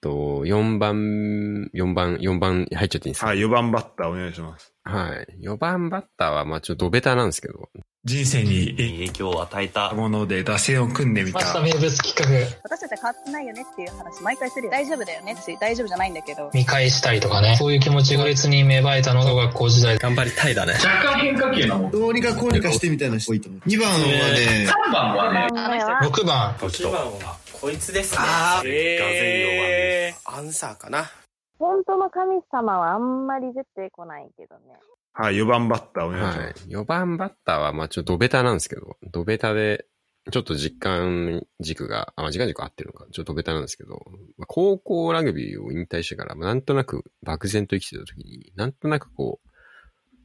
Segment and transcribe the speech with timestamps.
[0.00, 3.26] と、4番、4番、4番入っちゃっていいんですか？
[3.26, 4.72] はい、4番バッターお願いします。
[4.84, 5.26] はい。
[5.42, 7.68] 4番バッターは、まあちょっとドベタなんですけど、
[8.04, 9.92] 人生に影響を与えた。
[9.92, 11.40] もので打線を組んでみた。
[11.40, 14.70] ました名物企画私たちは変わってないよねっていう話毎回するよ。
[14.70, 16.50] 大丈夫だよねって大丈夫じゃないんだけど。
[16.54, 17.56] 見返したりとかね。
[17.56, 19.98] そういう気持ちが別に芽生えたのが学校時代。
[19.98, 20.72] 頑張りたいだね。
[20.72, 21.90] 若干変化球なもん。
[21.90, 23.60] どうにかこうにかしてみたいな人多いと思う。
[23.68, 25.48] 2番はね、3番はね。
[25.54, 26.54] あの人6番。
[26.54, 31.10] 1番はこいつですねあーえアンサーかな。
[31.58, 34.78] 本当の神様はあんまり出てこないけどね。
[35.12, 36.68] はい、4番バッターお願いしはいます。。
[36.68, 39.86] 4番バッターは、まあちょっとドベタなんですけど、ドベタで、
[40.30, 44.04] ちょっと実感軸が、あ、まあ時間軸合ってるのか、ちょっとドベタなんですけど、
[44.36, 49.48] まあ高校ラグビーを引退してから、まあなんとなく漠然と生きてた時に、なんとなくこう、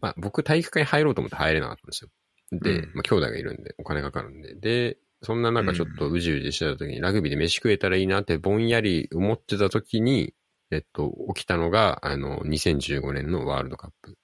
[0.01, 2.09] まあ僕体育会に入ろうと思って入れなかったんですよ。
[2.51, 4.53] で、うんまあ兄弟がいるんで、お金かかるんで。
[4.53, 10.33] で、そんな中ちょっとうじうじしてた時に、ラグビーで飯食えたらいいなってぼんやり思ってた時に、
[10.69, 14.17] えっと、起きたのが、あの、2015年のワールドカップ。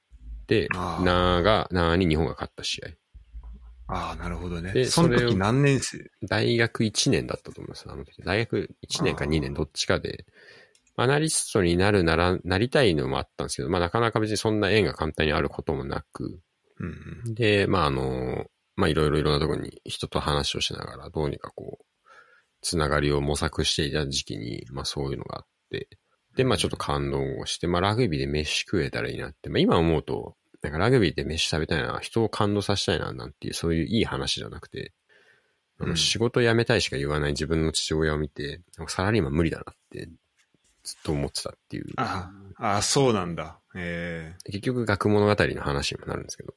[0.47, 2.87] で、なーが、なーに日本が勝った試合。
[3.91, 4.71] ああ、なるほどね。
[4.71, 6.11] でその時何年生？
[6.27, 7.85] 大学1年だったと思います。
[7.87, 8.21] あの時。
[8.23, 10.25] 大学1年か2年どっちかで、
[10.95, 16.39] アナリストになるなら、なりたいのもあったんですけど、まあなかなか別にそんな縁が簡単にあることもなく、
[16.79, 17.33] うんうん。
[17.33, 18.45] で、まああの、
[18.79, 21.85] まあいろいろいろんなところに人と話をしながら、どうにかこう、
[22.61, 25.89] つながりを模索していた時期に、まあそういうのがあって、
[26.37, 34.93] で、まあちょっと感動をして、まあラグビーで飯食えたらいいなって、まあ今思うと、なんかラグビーで飯食べたいな、人を感動させたいな、なんていう、そういういい話じゃなくて、
[35.81, 40.07] あのうん仕事辞めたいしか言わない自分の父親を見て、サラリーマン無理だなって、
[40.83, 41.85] ずっと思ってたっていう。
[41.97, 43.59] ああ、あそうなんだ。
[43.75, 46.53] え結局学物語の話にもなるんですけど。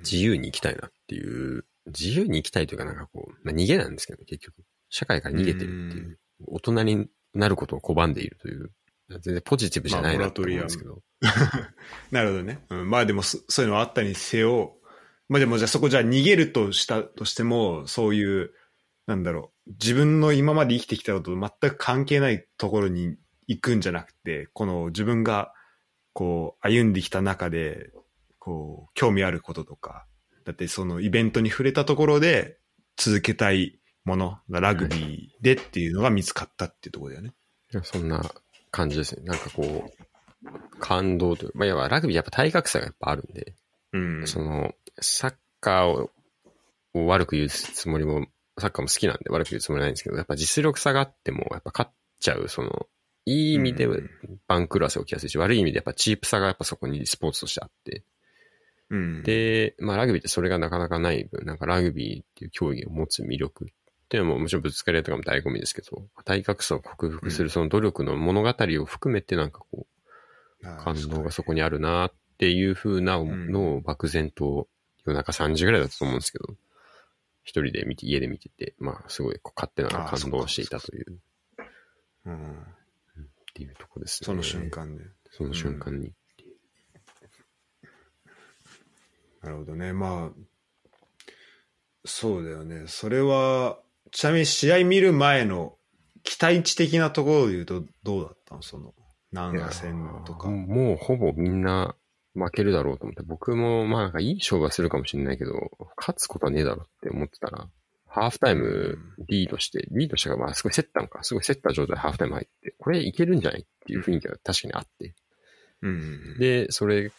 [0.00, 4.62] 自由に生きたいなっていう、自由に生きたいというかなんかこう、まあ、逃げなんですけど、結局。
[4.90, 6.18] 社会から逃げてるっていう。
[6.46, 8.70] 大人になることを拒んでいるという。
[9.10, 11.02] 全然ポジティブじゃないなと思うんですけど。
[12.10, 12.64] なるほどね。
[12.70, 14.76] うん、まあでもそ、そういうのはあったにせよ、
[15.28, 18.52] まあでもじゃあそこじゃあ逃げるとしたとしても、そういう、
[19.06, 23.16] なんだろう、自分の今まで生きてきたことと全く関係ないところに
[23.46, 25.52] 行くんじゃなくて、この自分が
[26.12, 27.90] こう歩んできた中で、
[28.48, 30.06] こう、興味あることとか、
[30.44, 32.56] だってそのイベントに触れたところで
[32.96, 37.34] 続けたいものがラグビーでっていうのが見つかったっていうところだよね。
[37.82, 38.24] そんな
[38.70, 39.24] 感じですね。
[39.24, 43.54] なんかこう、感動というまあ、いわばラグビーやっぱ体格差がやっぱあるんで、
[43.92, 44.26] うん。
[44.26, 46.10] その、サッカーを
[46.94, 48.26] を悪く言うつもりも、
[48.58, 52.86] サッカーも好きなんで悪く言うつもりないんですけど、やっぱ実力差があっても、やっぱ勝っちゃう、その、
[53.26, 54.10] いい意味でうん
[54.46, 58.02] 番狂わせ起きやすいし、悪い意味でやっぱチープさがやっぱそこにスポーツとしてあって、
[58.90, 63.68] うん、で、まあラグビーってそれがなかなかない分、なんかラグビーっていう競技を持つ魅力っ
[64.08, 69.86] ていうのももちろんぶつかり合いとかも醍醐味ですけど、体格差を克服するその努力の物語を含めてなんかこ
[70.62, 74.68] う、感動がそこにあるなっていう風なのを漠然と
[75.04, 76.54] 夜中3時ぐらいだったと思うんですけど、
[77.44, 81.18] 一人で見て、家で見てて、まあすごいこう勝手な感動していたという、
[82.26, 82.64] うん、っ
[83.54, 84.26] ていうとこですね。
[84.26, 84.70] その瞬。
[84.70, 85.04] 間で。
[85.30, 86.12] その瞬間に。
[89.42, 89.92] なるほどね。
[89.92, 91.30] まあ、
[92.04, 92.84] そうだよね。
[92.86, 93.78] それは、
[94.10, 95.76] ちなみに試合見る前の
[96.22, 98.62] 期待値的なところで言うとどうだったの？
[98.62, 98.94] その、
[99.32, 100.48] 南ア戦とか。
[100.48, 101.94] もうほぼみんな
[102.34, 105.52] 負けるだろうと思って、僕もまあなんかいい勝負はするかもしれないけど、
[105.96, 107.68] 勝つことはねえだろうって思ってたら、
[108.06, 115.14] ハーフタイムリードして、リードしたからまあすごい競ったのか、すごい競った状態でハーフタイム入って、これいけるんじゃないっていう雰囲気が確かにあって。
[115.82, 116.38] うん。
[116.38, 117.12] で、それ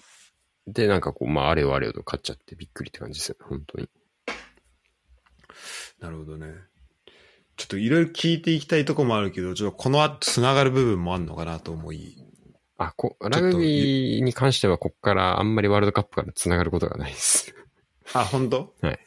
[0.73, 3.89] でなんかこう、まああれよあれよと勝っちゃってびっくりって感じですよね、本当に。
[5.99, 6.53] なるほどね。
[7.57, 12.15] ちょっといろいろ聞いていきたいとこもあるけど、ちょっとこの後繋がる部分もあるのかなと思い。
[12.77, 17.53] あ、こ、ラグビーに関してはこっからあんまりワールドカップから繋がることがないです。
[18.13, 18.73] あ、本当？
[18.81, 18.99] はい。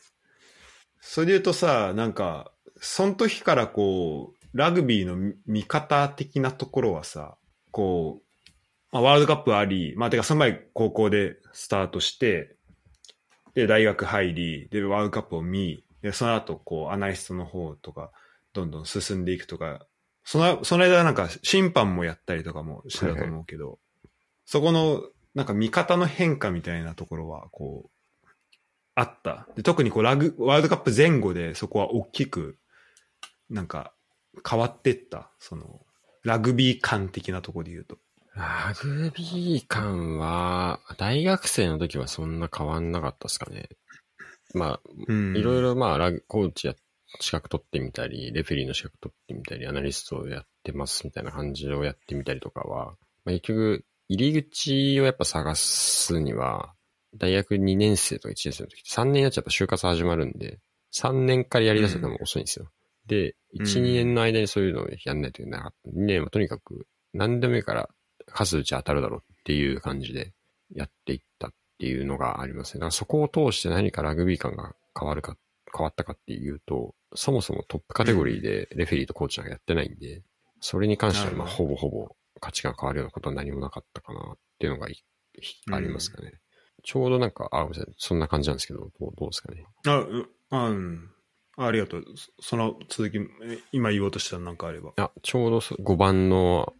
[1.00, 7.38] それで言うとさ、なんか、その時からこう、ラグビーの見方的なところはさ、
[7.70, 8.22] こう、
[8.92, 12.56] まあ、ワールドカップあり、まあ、てかその前高校でスタートして、
[13.54, 18.10] で、大学入り、で、ワールドカップを見、で、その後、こう、アナリストの方とか、
[18.52, 19.86] どんどん進んでいくとか、
[20.24, 23.78] その、その間なんか審判もやったりとかもしてたと思うけど、
[24.44, 25.02] そこの、
[25.34, 28.28] なんか見方の変化みたいなところは、こう、
[28.94, 29.48] あった。
[29.56, 32.58] で特にこうラグ、ワールドカップ前後でそこは大きく、
[33.48, 33.94] なんか
[34.48, 35.30] 変わってった。
[35.38, 35.80] その、
[36.22, 37.98] ラグビー感的なところで言うと。
[38.34, 43.68] ラグビー感は、大学生の時はそんな変わんなかったですかね。
[44.54, 46.76] まあ、うんいろいろまあ、ラグ、コーチやっ
[47.20, 52.94] 資格取ってみたり、レフェリーの資格取ってみたり、アナリストをやってますみたいな感じをやってみたりとかは、
[53.24, 56.74] まあ、結局、入り口をやっぱ探すには、
[57.14, 60.58] 大学2年生とか1年生の時、3年やっちゃやっぱ就活始まるんで、
[60.94, 62.70] 3年からやり出すのも遅いんですよ。
[63.06, 65.90] で、1、うん2年の間にそういうのをやんないといけなかった。
[65.90, 67.90] 2年はとにかく何でもいいから
[68.28, 70.32] 数打ち当たるだろうっていう感じで
[70.74, 72.80] やっていったっていうのがありますね。
[72.80, 75.36] だからそこを通して何かラグビー感が変わるか、
[75.74, 80.22] 変わったかっていうと、そもそもトップカテゴリーでレフェリーとコーチなんかやってないんで、
[80.60, 82.08] それに関してはまあほぼほぼ
[82.40, 86.32] 価値観変わるようなことは何もなかったかなっていうのがありますかね。
[86.84, 87.94] ちょうどなんか、あ、ごめんなさい。
[87.96, 89.64] そんな感じなんですけど、どうどうですかね。
[89.86, 91.10] あ、うんあうん。
[91.56, 92.04] あありがとう。
[92.16, 94.92] そその続き、え今言おうとしたらなんかあれば。
[94.96, 96.72] あ、ちょうどそ5番の、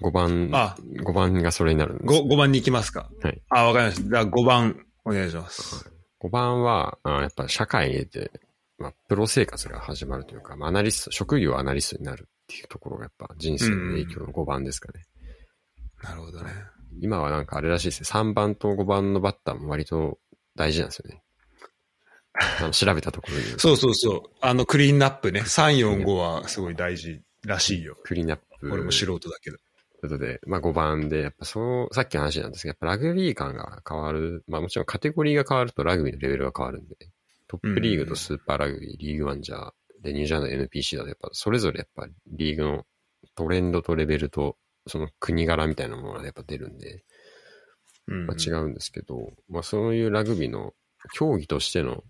[0.00, 2.20] 5番、あ5番がそれになるんです。
[2.20, 3.10] 5, 5番に行きますか。
[3.22, 3.40] はい。
[3.50, 4.08] あ、わかりました。
[4.08, 5.90] じゃあ5番お願いします。
[6.20, 8.30] 5番は、あやっぱ社会に出て、
[8.78, 15.04] まあ、プロ生活が始まるというか、まあ、アナリスト、職業アナリストになるっていうところがやっぱ人生の影響の5番ですかね。
[16.02, 16.50] なるほどね。
[17.00, 18.20] 今はなんかあれらしいですね。
[18.20, 20.18] 3番と5番のバッターも割と
[20.56, 21.22] 大事なんですよね。
[22.60, 23.44] あの調べたところに。
[23.58, 24.22] そうそうそう。
[24.40, 25.40] あの、クリーンナップね。
[25.40, 27.96] 3、4、5はすごい大事らしいよ。
[28.04, 28.72] クリーンアップ。
[28.72, 29.58] 俺も素人だけど。
[30.00, 34.44] ということで、まあ5番で、やっぱそう、さっきの話なんですけど、やっぱラグビー感が変わる。
[34.46, 36.96] まあもちろんカテゴリーが変わるとラグビーのレベルが変わるんで、
[37.48, 39.72] トップリーグとスーパーラグビー、リーグワンじゃ、
[40.02, 42.84] で、ニュージャーランド NPC だとやっぱそれぞれやっぱリーグの
[43.34, 44.56] トレンドとレベルと、
[44.86, 47.02] その国柄みたいなものがやっぱ出るんで、
[48.06, 50.72] うんまあ、違うんですけど、まあそういうラグビーの
[51.12, 52.04] 競技としての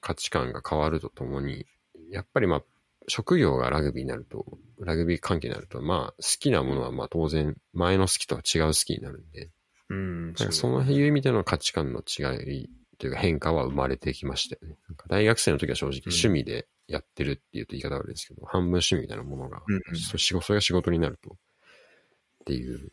[0.00, 1.66] 価値観が変わるとともに、
[2.10, 2.62] やっぱりまあ
[3.08, 4.46] 職業がラグビーになると、
[4.78, 9.50] ラグビー関係になると、まあ好きなものはまあ当然前の好きとは違う好きになるんで、
[9.88, 10.26] うん。
[10.26, 12.22] なんかそのいう意味での価値観の違
[12.58, 14.78] いというか変化は生まれてきましたよね。
[14.88, 21.34] なんか大学生の時は正直趣味でやってるっていうと言い方悪いですけど、半分趣味みたいなものが、うんうんそ仕事それが仕事になると、っ
[22.46, 22.92] ていう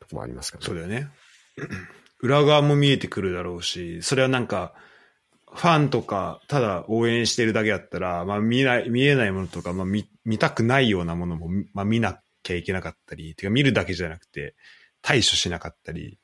[0.00, 0.64] とこもありますかね。
[0.64, 1.10] そうだよね。
[2.20, 4.74] 裏側も見えてくるだろうし、それはなんか、
[5.52, 14.54] ファンとか、ただ応援してるだけだったら、まあ見ない、見えないものとか、まあ見、見たくないようなものも、まあ見なきゃいけなかったり、てか見るだけじゃなくて、
[15.02, 16.18] 対処しなかったり、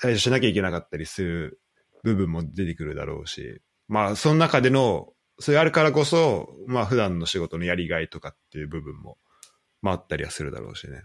[0.00, 1.60] 対処しなきゃいけなかったりする
[2.02, 9.18] 部分も出てくるだろうし、まあその中での、それあるからこそ、まあ普段の仕事のやりがいとかっていう部分も、
[9.82, 11.02] まああったりはするだろうしね。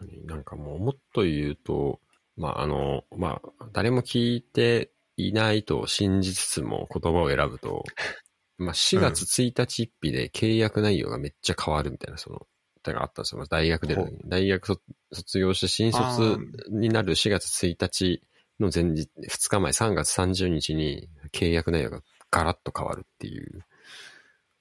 [0.00, 2.00] 本当になんかもうもっと言うと、
[2.36, 4.92] まああの、まあ誰も聞いて
[5.28, 7.84] いないと信じつつも言葉を選ぶと、
[8.58, 12.46] まあ4月1日1日で契約内容がめっちゃ変わるみたいな、その、
[12.84, 13.38] あったんですよ。
[13.38, 14.18] まあ大学出るのに。
[14.24, 14.82] 大学卒
[15.12, 18.22] 卒業して新あ卒ーになる4月1日
[18.58, 23.64] の前日、2日前3月30日に契約内容がガラッと変わるっていう。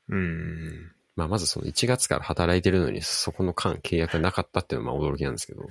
[0.09, 0.91] うん。
[1.15, 5.63] まあまずその1月から働いてるのにそこの間契約がなかったっていうのはまあ驚きなんですけど、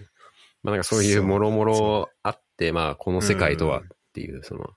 [0.63, 3.83] まあなんかそういうもろもろあって、まあこの世界とは
[4.19, 4.71] っていう、その、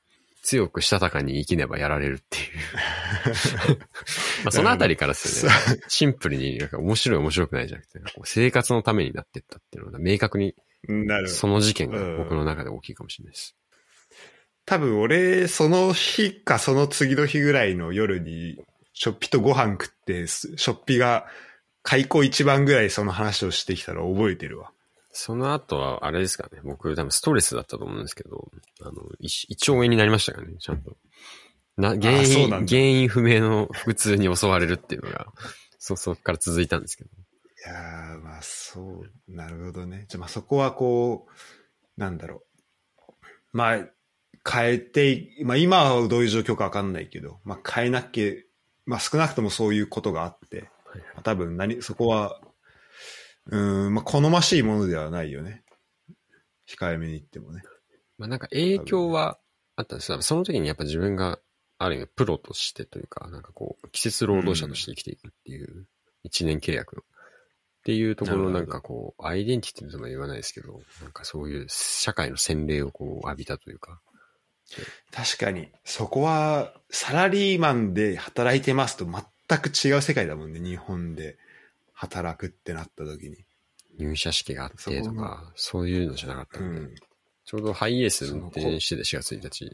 [0.43, 3.77] 強くしたたかに生きねばやられるっていう。
[4.43, 5.57] まあそのあたりからですよね。
[5.87, 10.55] シンプルになんか面白い面白くないじゃなくて、生活のためになってったっていうのが明確に
[10.87, 13.55] なるその事件が僕の中で大きいかもしれないです。
[14.65, 18.57] 多分俺、その日かその次の日ぐらいの夜に、
[18.93, 21.27] ショッピとご飯食って、すショッピが
[21.83, 24.71] 開口一番ぐらいその話をしてきたら覚えてるわ。
[25.13, 26.61] その後は、あれですかね。
[26.63, 28.49] 僕、多分ストレスだったと思うんですけど、
[28.81, 30.95] あの、胃胃腸炎になりましたからね、ちゃんと。
[31.77, 35.27] な、原因、原因不明の腹痛に襲われるっていうのが、
[35.79, 37.09] そ、そこから続いたんですけど。
[37.09, 37.13] い
[37.65, 40.05] やー、まあそう、なるほどね。
[40.07, 43.17] じゃあまあそこはこう、なんだろう。
[43.51, 43.87] まあ、
[44.49, 48.33] 変えて、まあ今はどういう状況かわかんないけど、まあ変えなきゃ、
[48.85, 50.69] まあ少なくともそういうことがあって、
[51.23, 52.41] 多分何、そこは、
[53.47, 55.63] うーん、まあ好ましいものではないよね。
[56.67, 57.63] 控えめに言ってもね。
[58.17, 59.39] まあなんか影響は
[59.75, 60.21] あったんですよ。
[60.21, 61.39] その時にやっぱ自分が、
[61.77, 65.87] ある意味プロとしてというか、なんかこう、季節労働者として生きていくっていう、
[66.23, 67.01] 一年契約の。
[67.01, 67.05] っ
[67.83, 73.99] ていうところのなんかこう、アイデンティティとも言わないですけど、なんかそういう社会の洗礼をこう浴びたというか、
[75.11, 81.39] 確かに、そこは、サラリーマンで働いてますと全く違う世界だもんね、日本で
[82.01, 83.45] 働くってなった時に。
[83.99, 86.95] 入社式があってとか、そういうのじゃなかったで、うんん。
[87.45, 89.65] ちょうどハイエース運転してて4月1日。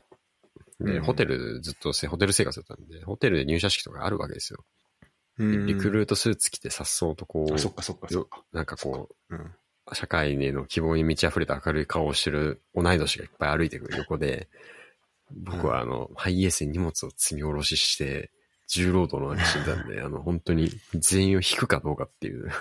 [0.82, 4.66] で、うんホテルずっとせ、ホテル生活だったんで、ホテルで入社式とかあるわけですよ。
[5.38, 8.44] うんリクルートスーツ着てさっそうとこあ、そっう、かそっかそっよか。
[8.52, 9.40] なんかこうん。
[9.40, 14.50] う、社会への希望に満ち溢れた明るい顔をしてる同い年がいっぱい歩いてくる横で、
[15.32, 18.32] 僕はあの、ハイエースに荷物を積み下ろしして、
[18.68, 22.50] 重労働の中診断で、 あの、本当に全員を引くかどうかっていう。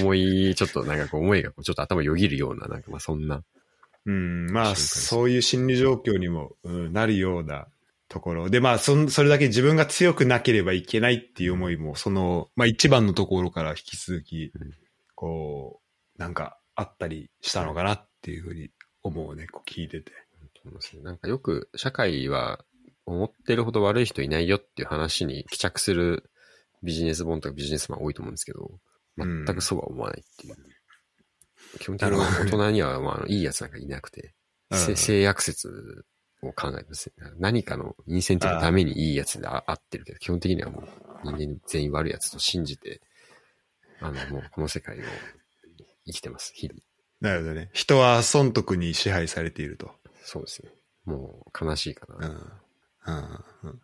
[0.00, 3.42] 思い、ちょっとなんかこう思いがちょっと頭よぎるような、なんかまあそんな。
[4.06, 7.66] うん、まあ、そういう心理状況にも、うん、なるような
[8.08, 8.50] ところ。
[8.50, 14.74] で、まあ、そん、それだけ自分が強くなければいけないっていう思いも、その、まあ一番のところから引き続きうん、
[15.14, 15.80] こ
[16.16, 18.70] う、なんかあったりしたのかなっていうふうに
[19.02, 20.12] 思うね、こう聞いてて。
[21.02, 22.62] なんかよく社会は
[23.06, 26.30] 思ってるほど悪い人いないよっていう話に帰着する
[26.82, 28.70] ビジネス本とかビジネスマン多いと思うんですけど、
[29.16, 30.56] 全くそうは思わないっていう。
[31.78, 34.34] 基本的に大人には、まあいいやつなんかいなくて、
[34.70, 36.04] 性悪説
[36.42, 37.30] を考えてますね。
[37.38, 43.00] 何かのインセンティブのためにいいやつであ合ってるけど、基本的にはもう人間全員悪いやつと信じて、
[44.00, 45.02] あの、もうこの世界を
[46.06, 46.80] 生きてます、日々。
[47.20, 47.70] なるほどね。
[47.74, 49.90] 人は損得に支配されていると。
[50.22, 50.70] そうですね。
[51.04, 52.28] もう悲しいかな。
[52.28, 52.52] うん。
[53.06, 53.14] うん。
[53.14, 53.80] うん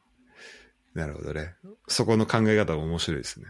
[0.94, 1.54] なるほどね。
[1.88, 3.46] そこの考え方も面白いですね。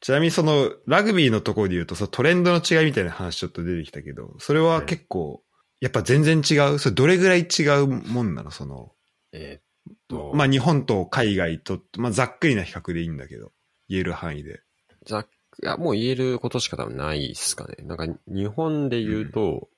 [0.00, 5.42] ちなみにその、ラグビーのところで言うと、そのトレンドの違いみたいな話ちょっと出てきたけど、それは結構、
[5.78, 6.78] やっぱ全然違う？
[6.78, 8.50] それどれぐらい違うもんなの？
[8.50, 8.92] その、
[9.32, 13.52] えーっと、まあ日本と海外と、まあざっくりな比較でいいんだけど、
[13.90, 14.62] 言える範囲で。
[15.04, 15.28] ざっ
[15.62, 17.76] いや、もう言えることしか多分ないですかね。
[17.84, 19.68] なんか、日本で言うと、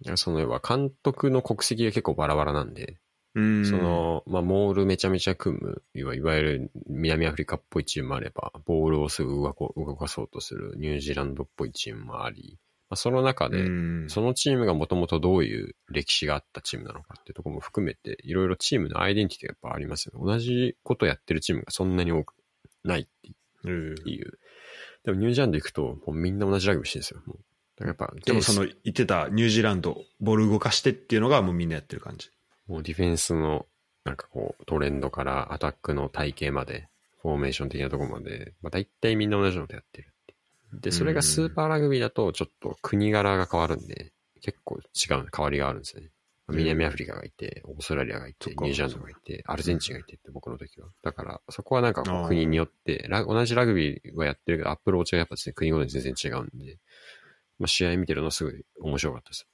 [0.00, 2.96] いやその要は監督の国籍が結構バラバラなんで、うん
[3.34, 9.52] そ、の、まあ、モールめちゃめちゃ組む、いわゆる南アフリカっぽいチームもあれば、ボールをすぐ動
[9.96, 13.68] かそうとするニュージーランドっぽいチームもあり、まあ、その中で、う
[14.04, 20.24] んそのチームがもともとどういう歴史があったチームなのかっていうところも含めて、いろいろチームのアイデンティティがやっぱありますよね。
[20.24, 22.34] 同じことやってるチームがそんなに多く
[22.84, 23.94] ないっていうう。
[25.04, 27.22] でもニュージーランド行くと、もうみんな同じラグビーしてるんですよ。
[27.26, 27.38] もう
[27.76, 32.30] だからやっぱ、でもその言ってたニュージーランド、ボール動かしてっていうのがもうみんなやってる感じ。
[32.66, 33.66] もうディフェンスの、
[34.04, 36.88] なんかこう、トレンドからアタックの体系まで、
[37.22, 40.34] フォーメーション的なところまで、まあ大体みんな同じのことやってるって
[40.80, 46.10] で、それがスーパーラグビーだと、ちょっと国柄が変わるんで、結構違う、変わりがあるんですよね。
[46.48, 50.88] 南アフリカがいて、オーストラリアがいて、ニュージーランドがいて、アルゼンチンがいてって僕の時は。
[51.02, 56.78] だから、そこはなんか国によって、ラ同じラグビーはやってるけど、アプローチがやっぱですね、国ごとに全然違うんで、
[57.58, 59.46] まあ試合見てるのすごい面白かったです。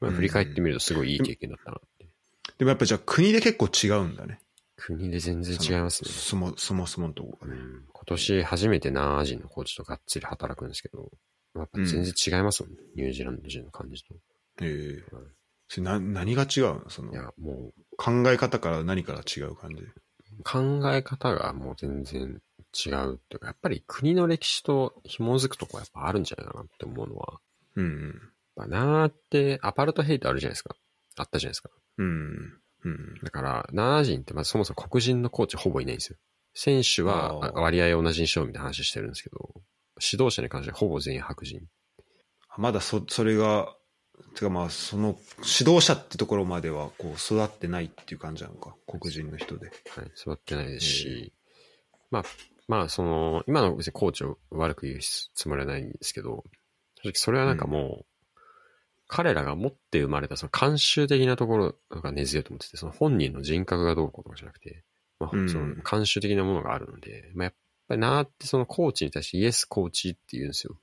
[0.00, 1.99] まあ、振り返ってみるとすごいいい経験だったなって。
[2.60, 4.38] でもやっぱじゃあ国で結構違うんだね。
[4.76, 6.10] 国で全然違いますね。
[6.12, 7.54] そもそもそものとこがね。
[7.54, 11.10] うん今年初めてナー人のコーチとがっつり働くんですけど、
[11.54, 12.78] やっぱ全然違いますもんね。
[12.96, 14.14] ニュージーランド人の感じと。
[14.60, 15.24] ええはい
[15.68, 16.90] それな何が違うの？
[16.90, 19.82] そのいや、もう考え方から何から違う感じ？
[20.44, 22.42] 考え方がもう全然
[22.86, 27.38] 違うっていうか、やっぱり国の歴史と紐づくとこはやっぱあるんじゃないかなって思うのは、
[27.76, 28.20] うん
[28.56, 30.74] やっぱナーってアパルトヘイトあるじゃないですか。
[31.16, 31.70] あったじゃないですか。
[31.98, 32.06] うん。
[32.06, 32.60] うん。
[32.84, 33.14] うん。
[33.22, 36.18] だから、ナー人ってまずそもそも黒人のコーチほぼいないんですよ。
[36.54, 39.50] 選手は割合同じにしようみたいな話してるんですけど、
[40.00, 41.60] 指導者に関してはほぼ全員白人。
[42.56, 43.74] まだそ、それが、
[44.34, 45.18] てかまあ、その、
[45.58, 48.74] 指導者ってところまでは、こう、育ってないっていう感じなのか。
[48.86, 49.70] 黒人の人で。
[49.96, 51.32] はい、座ってないですし、
[52.10, 52.24] まあ、
[52.68, 56.44] まあ、その、今の別にコーチを悪く言うつもりはないんですけど、
[57.02, 58.06] 正直それはなんかもう、
[59.12, 64.84] 彼らが持って生まれたその慣習的なところが根強いと思ってて、その本人の人格がどうこうとかじゃなくて、
[65.18, 67.54] まあ、うんその慣習的なものがあるので、まあ、やっ
[67.88, 70.78] ぱりなーってそのコーチに対してイエスコーチって言うんですよ。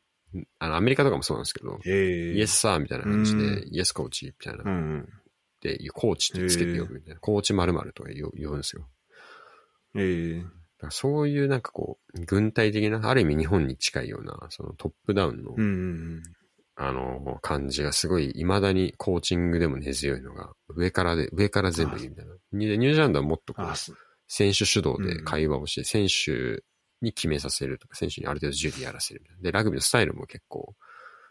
[0.60, 5.10] あの、アメリカとかもそうなんですけど、ええイエスサーみたいな感じでう、イエスコーチみたいなうんうん。
[5.62, 8.90] で、コーチってつけて呼ぶみたいな、コーチ〇〇とか呼呼ぶんですよ。
[9.96, 15.56] ええだからそういうなんかこう、軍隊的な、ある意味日本に近いような、そのトップダウンの、
[16.80, 22.34] あの、感じがすごい、未だにコーチングでも根強いのが、上からで、上から全部いいみたいな。
[22.34, 23.76] でニュージーランドはもっとこう
[24.28, 26.64] 選手主導で会話をして、選手
[27.02, 29.42] に決めさせるとか、選手にある程度自由でやらせるみたいな。
[29.42, 30.76] で、ラグビーのスタイルも結構、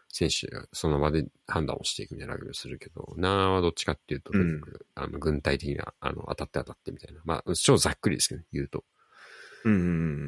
[0.09, 4.61] 選手がその場で判断をしていくみたいなラグビーをするけど、なーはどっちかっていうと、うん
[4.95, 7.21] あの、軍隊的な、あの、当たって当たってみたいな。
[7.23, 8.83] まあ、超ざっくりですけど、言うと。
[9.65, 9.83] うんうんう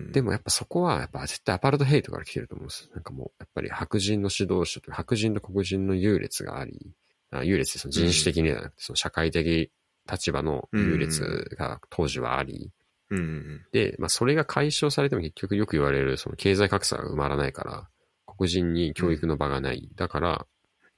[0.10, 0.12] ん。
[0.12, 2.90] でもやっぱそこは、やっぱ絶対アパルトヘイトから来てると思うんです。
[2.94, 6.94] なんかもう、やっぱり白人の指導者と白人と黒人の優劣があり、
[7.32, 9.72] あ優劣その人種的にではなくて、その社会的
[10.12, 12.72] 立場の優劣が当時はあり、
[13.12, 17.88] うんうんで、まあそれが解消されても結局よく言われる、その経済格差が埋まらないから、
[18.26, 19.90] 黒人に教育の場がない。
[19.96, 20.46] だから、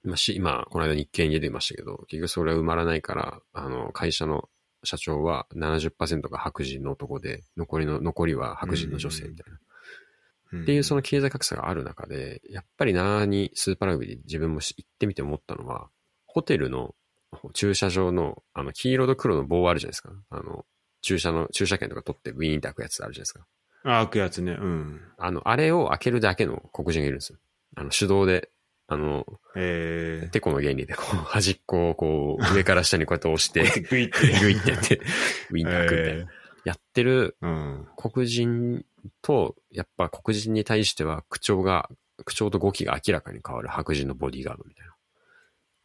[0.03, 4.49] まあし、今、この間日経に出てましたけど、結局それは埋まらないから、あの、会社の
[4.83, 9.59] 社長は70%が白人の男で、残りの、残りは白人の女性みたいな。
[10.53, 10.63] うん。
[10.63, 15.89] っていうその経済格差がある中で、やっぱりなーにスーパーラグビーで自分も行ってみて思ったのは、
[16.25, 16.95] ホテルの
[17.53, 20.11] 駐車場のあの黄色と黒の棒あるじゃないですか。
[20.29, 20.65] あの、
[21.01, 23.45] 注射の、注射券とか取ってウィーンって開くやつあるじゃないですか。
[23.83, 24.57] あ、開くやつね。
[24.59, 25.01] うん。
[25.17, 27.39] あの、あれを開けるだけの黒人がいるんですよ。
[27.75, 28.49] あの、手動で、
[28.91, 33.87] あの、えテコの原理で、こう、端っこをこう、上から下にこうやって押して、ー。
[33.89, 34.39] グイって。
[34.41, 34.99] グイってやって、
[35.49, 36.31] ウィーンって開くみたいな。
[36.65, 37.87] やってるうん。
[37.95, 38.85] 黒人
[39.21, 41.89] と、やっぱ黒人に対しては口調が、
[42.25, 44.93] 口調と語気が明らかに変わる白人のボディーガードみたいな。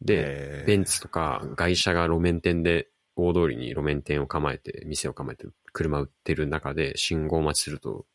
[0.01, 8.05] で、えーベンツとか外車が路面店で大通りに路面店を構えて、店を構えて車売ってる中で信号待ちすると、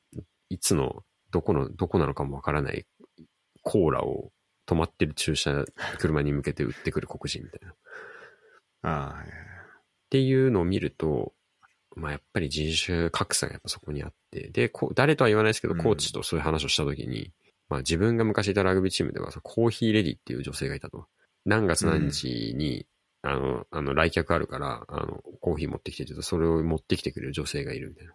[0.51, 2.85] いつの、どこの、どこなのかもわからない
[3.63, 4.31] コーラを
[4.67, 5.65] 止まってる駐車、
[5.99, 7.73] 車に向けて売ってくる黒人みたいな。
[7.73, 7.75] っ
[8.83, 9.25] ああ、
[10.11, 11.33] ていうのを見ると、
[11.95, 17.33] まあやっぱり人種格差がやっぱそこにあって、で、こう誰とは言わないですけど、うんコーチとそういう話をしたときに、
[17.69, 21.07] まあ自分が昔いたラグビーチームでは、コーヒーレディっていう女性がいたと。
[21.45, 22.87] 何月何日に、
[23.23, 28.15] あの、あの、来客あるから、あの、コーヒー持ってきてっと、それを持ってきてくれる女性がいるみたいな。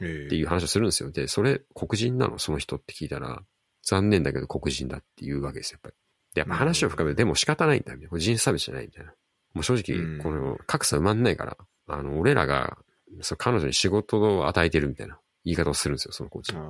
[0.00, 1.10] えーっていう話をするんですよ。
[1.10, 2.38] で、それ、黒人なの？
[2.38, 3.42] その人って聞いたら、
[3.84, 5.94] 残念だけど黒人だっていうわけですよ、やっぱり。
[6.34, 8.08] で、やっぱ話を深めると、でも仕方ないんだ、みたいな。
[8.10, 9.12] これ人種差別じゃないみたいな。
[9.54, 12.76] もう正うん直、この格差埋まんないから、あの、俺らが、
[13.20, 16.54] そう彼女に仕事を与えてるみたいな言い方をするんですよ、そのコーチ。
[16.54, 16.60] な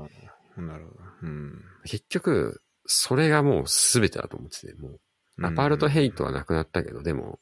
[0.78, 1.00] るほど。
[1.23, 1.64] うん。
[1.85, 5.00] 結局、それがもう全てだと思ってて、もう、
[5.42, 7.40] アパルトヘイトはなくなったけど、でも、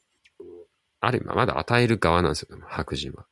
[0.99, 3.27] ある意味、まだ与える側なんですよ、白人は。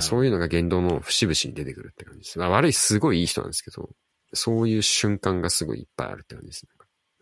[0.00, 2.38] そういうのが言動の節々に出てくるって感じです。
[2.38, 3.90] まあ、悪い、すごいいい人なんですけど、
[4.34, 6.66] そういう瞬間がすごいいっぱいあるって感じです。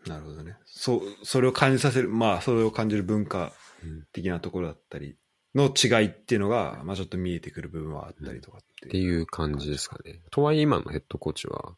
[0.07, 0.57] なるほどね。
[0.65, 3.53] そう、それを感じさせる、まあ、それを感じる文化
[3.83, 5.17] うん的なところだったり、
[5.55, 10.21] の違いっていうのが、まあちょっと見えてくる部分はあったりとかっていう感じですかね。
[10.31, 11.75] とはいえ今のヘッドコーチは、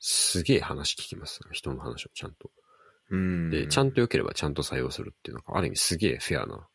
[0.00, 1.40] すげえ話聞きます。
[1.52, 2.50] 人の話をちゃんと。
[3.10, 3.50] うん。
[3.50, 6.66] で、ちゃんと良ければちゃんと採用するっていうのが、ある意味すげえフェアな、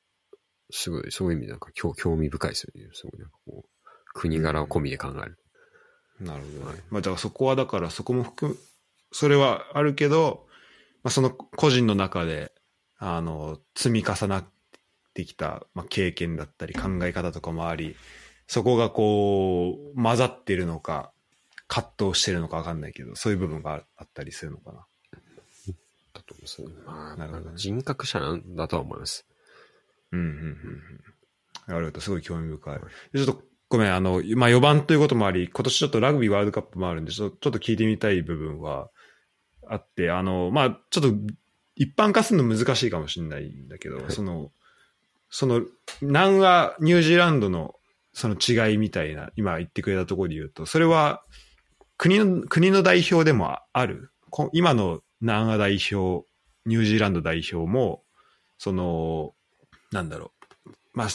[0.71, 2.89] すごい、そういう意味でなんか興興味深いですよね。
[2.93, 3.69] すごいなんかこう、
[4.13, 5.37] 国柄を込みで考える。
[6.19, 6.83] なるほどね。
[6.89, 8.57] まあ、だからそこは、だからそこも含む、
[9.11, 10.47] それはあるけど、
[11.03, 12.51] まあ、その個人の中で、
[12.97, 14.45] あの、積み重なっ
[15.13, 17.95] てきた、まあ、経験だったり考え方とかもあり、
[18.47, 21.11] そこがこう、混ざってるのか、
[21.67, 24.85] 葛藤してるのかわかんないけど、そういう部分がああったりするのかな。
[26.13, 26.67] だと思いますね。
[26.85, 29.25] まあ、なるほどね人格者なんだとは思います。
[30.11, 30.33] うん、うん、うん
[31.67, 31.75] うん。
[31.75, 32.01] ありがとう。
[32.01, 32.79] すごい興味深い。
[33.13, 38.89] でちょっと、ごめん、あの、まあ、4番ということもあり、今年ちょっとラグビーワールドカップもあるんで、ちょっと聞いてみたい部分は
[39.67, 41.13] あって、あの、まあ、ちょっと、
[41.75, 44.51] 一般化するの難しいかもしれないんだけど、その、
[45.29, 45.61] その、
[46.01, 47.75] 南ア、ニュージーランドの
[48.13, 51.23] その違いみたいな、今言ってくれたところで言うと、それは、
[51.97, 54.11] 国の、国の代表でもある。
[54.29, 56.27] こ今の南ア代表、
[56.65, 58.03] ニュージーランド代表も、
[58.57, 59.33] その、
[59.91, 60.31] なんだろ
[60.65, 60.71] う。
[60.93, 61.07] まあ、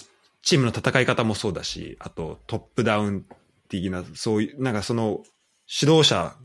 [0.44, 3.26] チームの戦い方もそうだし、あとトップダウン
[3.68, 5.22] 的な、そういう、なんかその、
[5.82, 6.36] 指導者、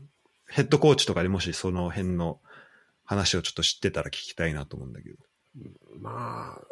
[0.46, 2.40] ヘッドコーチとかでもしその辺の
[3.04, 5.16] 話をちょっと知ってたら聞きたいなと思うんだけど。
[6.00, 6.62] まあ、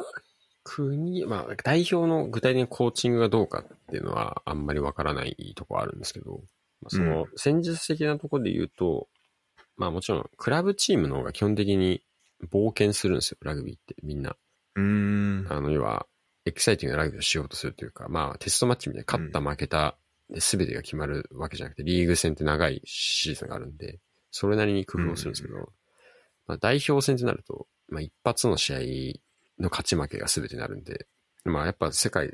[0.64, 6.42] 国、まあ、代表の具体的なコーチングがどうかっていうのはあんまりわからないところあるんですけど、
[6.80, 9.08] まあその戦術的なところで言うと、
[9.76, 12.02] まあもちろん、クラブチームの方が基本的に
[12.50, 14.36] 冒険するんですよ、ラグビーってみんな。
[14.76, 15.46] うーん。
[15.50, 16.06] あの、要は、
[16.48, 19.96] エキサイティングなラグビーをしようとするというか、まあ、テストマッチみたいに勝った負けた
[20.30, 23.98] で全てが決まるわけじゃなくて、リーグ戦って長いシーズンがあるんで、
[24.30, 25.72] それなりに工夫をするんですけど、
[26.46, 31.06] まあ、代表戦ってなると、まあ、一発の試合の勝ち負けが全てになるんで、
[31.44, 32.30] まあ、やっぱ世界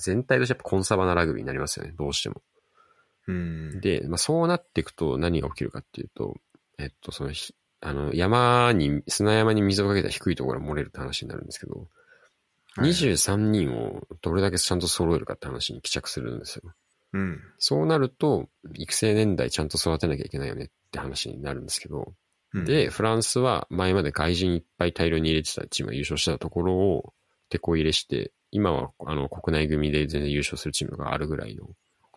[0.00, 2.42] 全体としてやっぱコンサバなラグビーになりますよね、どうしても。
[3.28, 3.80] うん。
[3.80, 6.36] で、まあ、そうなっていくと何が起きるかっていうと、
[6.78, 11.88] えっと、そのひ、あの、山に、砂山に水をかけた低いところが漏れるって話になるんですけど、はい
[12.78, 16.72] 23人をどれだけちゃんと揃えるかって話に帰着するんですよ。
[17.12, 17.40] うん。
[17.58, 22.14] そうなると、育成年代ちゃんと育てなきゃいけないよねって話になるんですけど、
[22.54, 27.12] うん、で、フランスは前まで外人いっぱい大量に入れてたチームが優勝してたところを、
[27.50, 31.68] 手こ入れして、今はあの国内組で全然優勝するチームがあるぐらいの、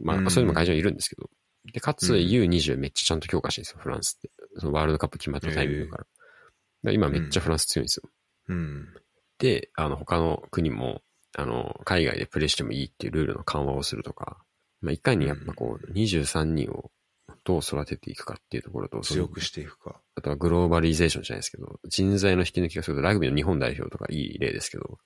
[0.01, 1.29] まあ、うんそういうのも外人はいるんですけど、
[1.73, 4.29] で、かつうん U20 めっちゃちゃんと強化してるんですよ、フランスって。
[4.57, 6.03] そのワールドカップ決まったタイミングから。
[6.03, 6.09] だか
[6.83, 8.09] ら今めっちゃフランス強いんですよ。
[8.49, 8.87] うん。
[9.39, 11.01] で、あの、他の国も、
[11.37, 14.37] あの、海外でプレーしてもいいっていうルールの緩和をするとか、
[14.81, 16.91] まあ、いかにやっぱこう、23人を
[17.43, 20.01] どう育てていくかっていうところと、強くしていくか。
[20.15, 24.97] あとはグローバリゼーションじゃないですけど、人材の引き抜きがすると、ラグビーの日本代表とかいい例ですけど、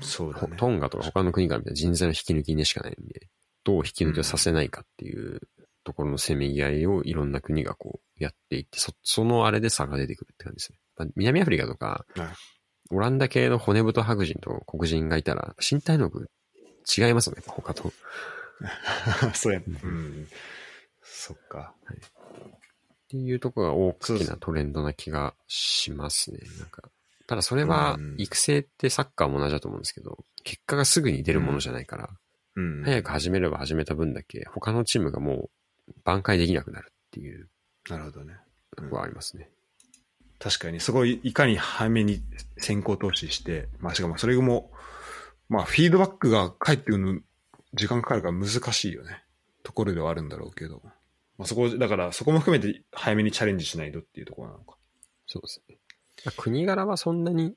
[0.00, 0.56] そうだね。
[0.56, 3.28] トンガとか他の国から見たら人材の引き抜きにしかないんで、
[3.64, 5.40] どう引き抜きをさせないかっていう
[5.84, 10.78] ところのせめぎ合いをいろんな国がこうやっていって、そそのあれで差が出てくるって感じですね。
[10.96, 12.28] まあ南アフリカとか、はい
[12.90, 16.28] オランダ系の骨太白人と黒人がいたら、身体能力
[16.96, 17.92] 違いますよね、他と。
[19.34, 20.28] そうや、うん。
[21.02, 21.74] そっか。
[21.92, 26.40] っていうところが大きなトレンドな気がしますね。
[26.58, 26.90] なんか、
[27.26, 32.10] ただそれはうん育成ってサッカーも同じだと思うんですけど、結果がすぐに出るものじゃないから、
[32.56, 32.82] うん。
[32.84, 35.50] 早く始めれば始めた分だけ他のチームがも
[35.88, 37.48] う挽回できなくなるっていう
[37.88, 38.34] なるほどね。
[38.76, 39.50] ところがありますね。
[40.38, 42.20] 確かに、そこをいかに早めに
[42.58, 44.70] 先行投資して、まあしかもそれも、
[45.48, 47.20] まあフィードバックが返ってくるの
[47.74, 49.22] 時間かかるから難しいよね。
[49.62, 50.82] ところではあるんだろうけど。
[51.38, 54.76] まあそこ、だからそこも含めて早めにチャレンジしないとっていうところなのか。
[55.26, 55.78] そうですね。
[56.24, 57.52] まあ国柄はそんなに、やっ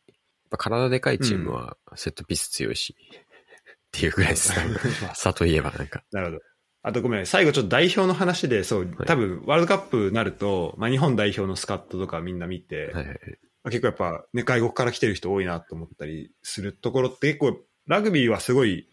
[0.52, 4.54] ぱ体でかいチームはセットピース強いし、っていうぐらいです。
[5.04, 6.04] まあさといえばなんか。
[6.12, 6.40] なるほど。
[6.82, 9.08] あとごめん、最後ちょっと代表の話で、そう、はい。
[9.08, 13.20] 多分ワールドカップになると、まあ日本代表のスカットとかみんな見て、はいはい
[13.66, 18.88] 結構やっぱね、外国から来てる人多いなと思ったりするところって結構、ラグビーはすごい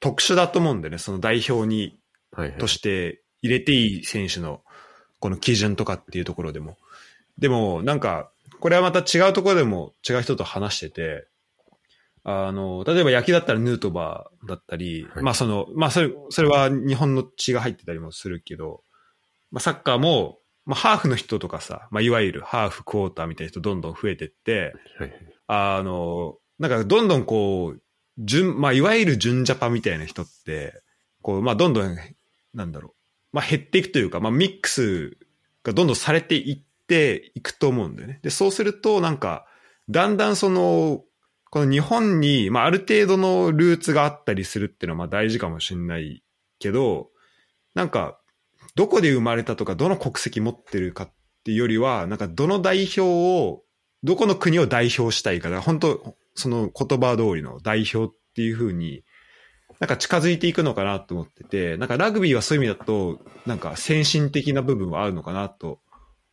[0.00, 1.98] 特殊だと思うんでね、その代表に、
[2.32, 2.50] はい。
[2.50, 4.62] はいとして入れていい選手の
[5.18, 6.76] この基準とかっていうところでも。
[7.38, 11.26] でも、なんか、これはまた違うところでも違う人と話してて、
[12.22, 18.82] あの、例えば野球だったらヌートバーだったり、はいまあその、まあそれ、それは日本の血が入ってたりもするけど、
[19.50, 27.82] まあサッカーも、まあハーフの人とかさ、まあいわゆるハーフクォーターみたいな人どんどん増えてって、はいはいあの、なんかどんどんこう、
[28.18, 30.80] 準、まあいわゆる準ジャパみたいな人って、
[31.22, 31.96] こう、まあどんどん、
[32.54, 32.94] なんだろ
[33.32, 35.16] う、まあ減っていくというか、まあミックス
[35.64, 38.20] がどんどんされていっていくと思うんだよね。
[38.22, 39.46] で、そうするとなんか、
[39.88, 41.02] だんだんその、
[41.50, 46.22] この日本に、まあある程度のルーツがあったりするっていうのはまあ大事かもしれない
[46.58, 47.10] けど、
[47.74, 48.18] なんか、
[48.76, 51.12] どこで生まれたとか、どの国籍持ってるかっ
[51.44, 53.62] ていうよりは、なんかどの代表を、
[54.02, 59.04] どこの国を代表したいか、だから本当その言葉通りの代表っていう風に、
[59.80, 65.80] なんか近づいていくのかなと思ってて、なんかラグビーはそういう意味だと、なんか先進的な部分はあるのかなと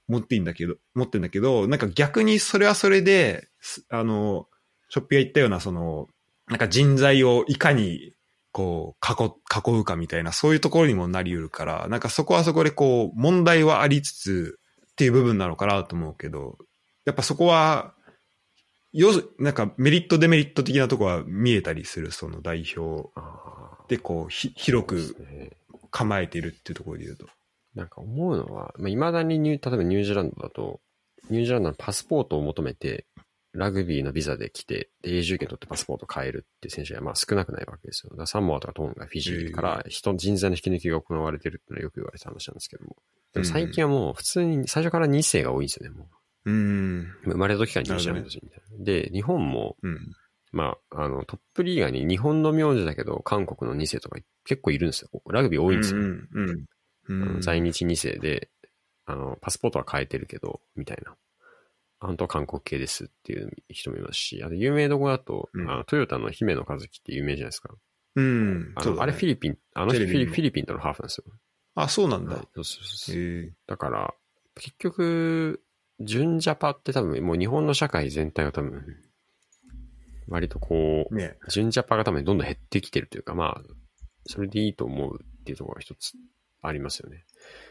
[0.10, 3.48] 思っていいんだけど、思ってんだけど、なんか逆にそれはそれで、
[3.90, 4.48] あの、
[4.90, 6.08] ショッピーが言ったような、その、
[6.48, 8.14] なんか人材をいかに、
[8.52, 14.60] こう、囲、囲うかみたいな、そういうところにもなり得るから、なんかそこはそこでこう、問題はありつつ
[14.92, 16.58] っていう部分なのかなと思うけど、
[17.06, 17.94] やっぱそこは、
[18.94, 23.10] よ、なんかメリットデメリット的なとこは見えたりする、その代表
[23.88, 25.52] でこう、ひ広くね
[25.92, 27.28] 構えてるっていうところで言うと。
[27.76, 30.80] なんか思うのは、まあ、未だにニュー、例えばニュージーランドだと、
[31.30, 33.06] ニュージーランドのパスポートを求めて、
[33.58, 38.12] ラグビーのビザで来て、で永住権取ってパスポート変えるっていう選手がまあ少なくないわけですよ。
[38.12, 42.96] だからサモアとかトンガ、フィジーから人、人材の引き抜きが行われてるってのはよく言われてた話なんですけども。
[43.34, 46.08] でも最近はもう普通に最初から2世が多いんですよね、も
[46.46, 47.00] うーん。
[47.02, 47.32] う。
[47.32, 48.84] 生まれた時からニュージーランド人みたいな。
[48.86, 50.00] で、日本も、うん。
[50.52, 55.10] まあ、あの、トップリーガーに日本の名字だけど、韓国の2世とか結構いるんですよ。
[55.30, 56.00] ラグビー多いんですよ。
[56.00, 56.66] うん。
[57.36, 57.42] うん。
[57.42, 58.50] 在日2世で、
[59.06, 61.16] あの、パスポートは変えてるけど、みたいな。
[62.00, 67.74] 本当は韓国系ですっていう人もいますし、あと有名どこだと、うんあのトヨタの姫野和樹って有名じゃないですか。
[68.16, 68.74] うん。
[68.76, 71.24] あの、そうだねあれフィリピン、あの人フィリピンとのハーフなんですよ。
[71.76, 72.36] あ、そうなんだ。
[72.36, 73.54] はいそうそうそう。
[73.68, 74.14] だから、
[74.56, 75.62] 結局、
[76.00, 78.84] 純ジャパって多分もう日本の社会全体が多分、
[80.28, 83.62] 割とこう、ね純ジャパが多分どんどん減ってきてるというか、まあ、
[84.26, 86.14] それでいいと思うっていうところが一つ
[86.62, 87.26] ありますよね。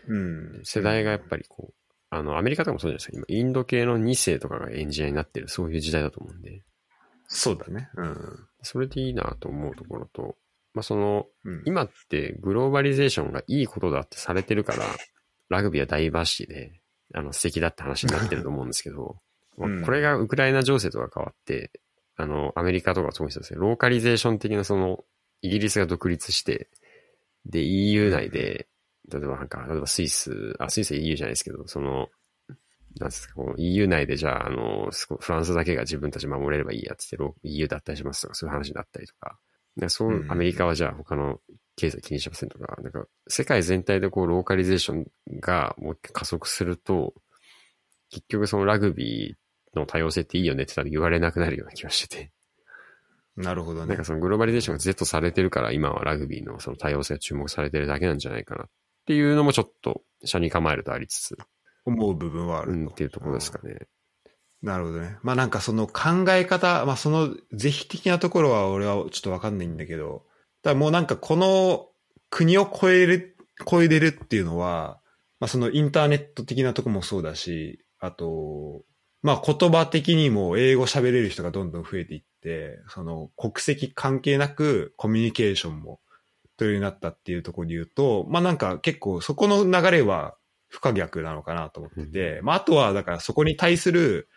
[0.09, 0.61] うん。
[0.65, 1.75] 世代がやっぱりこう、
[2.17, 3.27] あの、アメリカとかもそうじゃないですか。
[3.29, 6.63] 今、インド系の2世とかがエンジニアになってる、そういう時代だと思うんで、
[7.29, 7.91] そうだね。
[7.97, 8.47] うん。
[8.63, 10.37] それでいいなと思うところと、
[10.73, 11.63] まあその、うん。
[11.67, 14.85] 今ってグローバリゼーションがいいことだってされてるから、
[15.49, 16.81] ラグビーはダイバーシティで、
[17.15, 19.19] あの、素敵だって話になってると思うんですけど、
[19.59, 21.71] うんまあこれがウクライナ情勢とか変わって、
[22.17, 25.05] あの、アメリカとかそうですね、ローカリゼーション的なその、
[25.43, 26.69] イギリスが独立して、
[27.45, 28.69] で、EU 内で、
[29.13, 32.09] 例えばなんか、例えばスイス、あ、スイスは EU じゃないですけど、その、
[32.99, 39.39] なんですか、この EU 内でじゃあ、あの、フランスだけが自分たち守れればいいやっつって、ロ EU 脱退しますとか、そういう話になったりとか、
[39.77, 41.39] でそうう、んアメリカはじゃあ他の
[41.77, 45.07] 経済気にしませんとか、なんか、世界全体でこう、ローカリゼーション
[45.41, 47.15] がもう一回加速すると、
[48.11, 52.33] 結局そのラグビーの多様性っていいよねって多分言われなくなるような気がしてて、
[53.37, 53.89] なるほどね。
[53.89, 54.05] なんか。
[54.05, 58.69] そのグローバリゼーションが Z されてるから、今はラグビーのその多様性が注目されてるだけなんじゃないかなっ
[59.07, 61.39] ていうのもちょっと、車に構えるとありつつ、
[61.85, 62.79] 思う部分はあると。
[62.79, 63.87] うん、っていうところですかね。
[64.63, 65.19] なるほどね。
[65.23, 70.25] まあなんかその考え方、まあその是非的なところは俺はちょっとわかんないんだけど、
[70.63, 71.89] だもうなんかこの
[72.31, 73.37] 国を超える、
[73.71, 75.01] 超えれるっていうのは、
[75.39, 78.83] まあそのインターネット的なとこもそうだし、あと、
[79.23, 85.99] まあ言葉的にも英語喋れる人がどんどん増えていって、て、その国籍関係なくコミュニケーションも
[86.57, 90.37] 取るようになったっていうところで言うと、まあなんか結構そこの流れは
[90.69, 94.29] 不可逆なのかなと思ってて、まああとはだからそこに対する、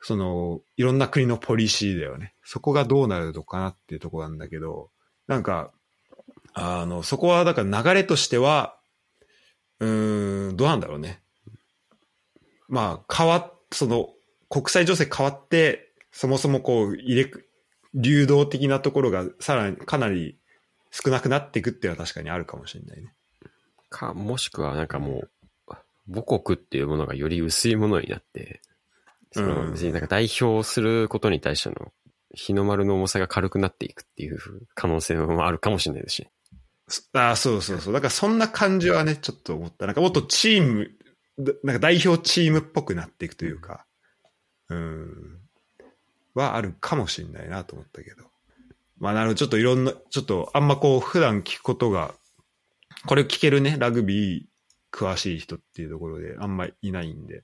[0.00, 2.34] そのいろんな国のポリシーだよね。
[2.42, 4.90] そこがどうなるのかなっていうところなんだけど、
[5.28, 5.70] なんか、
[6.52, 8.76] あの、そこはだから流れとしては、
[9.78, 11.22] うーん、どうなんだろうね。
[12.68, 14.08] まあ、変わっ、その、
[14.48, 17.48] 国際情勢変わって、そもそもこう、入れく、
[17.94, 20.39] 流動的なところがさらにかなり
[20.90, 23.14] 少なくなっていくっていうのは確かにあるかもしれないね。
[23.88, 25.30] か、もしくはなんかもう、
[26.12, 28.60] 母国っていうものがより薄いものになって、
[29.32, 31.92] そのうん別になんか代表することに対しての
[32.34, 34.38] 日の丸の重さが軽くなっていくっていう
[34.74, 36.28] 可能性もあるかもしれないですし。
[36.88, 37.92] そああ、そうそうそう。
[37.92, 39.86] だからそんな感じはね、ちょっと思った。
[39.86, 40.90] なんかもっとチーム、
[41.38, 43.86] だなんか代表チームっぽくなっていくというか、
[44.68, 45.40] うん、
[46.34, 48.29] はあるかもしれないなと思ったけど。
[49.00, 52.14] まあなるほど、ちょっといろんな、ちょっとあんまこう普段聞くことが、
[53.06, 54.44] これ聞けるね、ラグビー
[54.92, 57.42] 詳しい人っていうところであんまいないんで、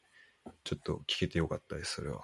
[0.65, 2.21] ちょっと聞けてよかったです、それは。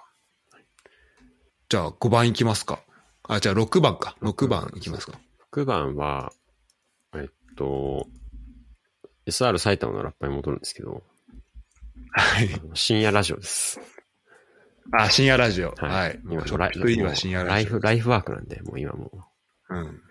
[1.67, 2.83] じゃあ5番いきますか。
[3.23, 4.15] あ、じゃあ6番か。
[4.21, 5.19] 6番いきますか。
[5.51, 6.31] 6番は、
[7.15, 8.07] えっと、
[9.25, 11.01] SR 埼玉のラッパーに戻るんですけど、
[12.11, 12.49] はい。
[12.75, 13.79] 深夜ラジオです。
[14.91, 15.73] あ、深夜ラジオ。
[15.77, 16.19] はい。
[16.29, 17.53] 今ちょっといいわ、深夜ラジオ。
[17.53, 19.11] ライフ、ライフワークなんで、もう今も
[19.69, 19.75] う。
[19.75, 20.01] うん。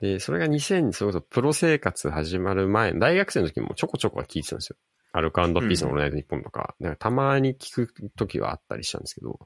[0.00, 4.76] で、それが2000、それこそプロ生活始まる前、大学生の時もちょこちょこは聞いてたんですよ。
[5.12, 9.38] アルコピースのオールナイトニッポンとか、なんかたまに聞く時はあったりしたんですけど、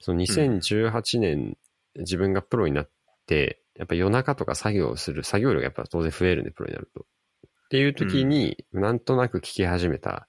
[0.00, 1.56] その2018年、
[1.96, 2.90] 自分がプロになっ
[3.26, 7.02] て、やっぱ夜中とか作業をする、作業量がやっぱ当然増えるんで、プロになると。
[7.02, 10.26] っていう時に、なんとなく聞き始めた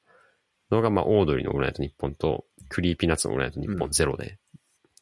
[0.69, 4.37] のが、まあ、オードリーのオールナイトニッポンと、クリーピーナッツのオールナイトニッポンゼロで、